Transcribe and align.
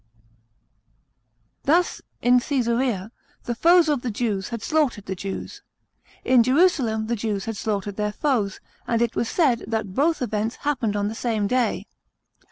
Thus, 1.63 2.01
in 2.23 2.39
Ca3sarea 2.39 3.11
the 3.43 3.53
foes 3.53 3.87
of 3.87 4.01
the 4.01 4.09
Jews 4.09 4.49
had 4.49 4.63
slaughtered 4.63 5.05
the 5.05 5.13
Jews; 5.13 5.61
in 6.25 6.41
Jerusalem 6.41 7.05
the 7.05 7.15
Jews 7.15 7.45
had 7.45 7.55
slaughtered 7.55 7.97
their 7.97 8.11
foes; 8.11 8.59
and 8.87 8.99
it 9.03 9.15
was 9.15 9.29
said 9.29 9.63
that 9.67 9.93
both 9.93 10.23
events 10.23 10.55
happened 10.65 10.95
on 10.95 11.07
the 11.07 11.13
same 11.13 11.45
day. 11.45 11.85